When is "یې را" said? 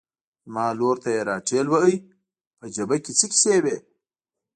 1.15-1.35